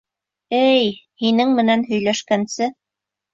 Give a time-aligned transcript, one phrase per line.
[0.59, 0.87] Эй,
[1.25, 2.71] һинең менән һөйләшкәнсе...